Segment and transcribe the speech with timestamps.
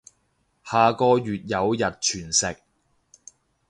[0.63, 2.57] 下個月有日全食